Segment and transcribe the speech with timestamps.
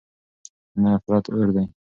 [0.83, 1.65] نفرت اور دی.